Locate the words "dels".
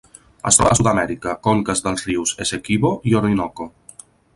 1.89-2.09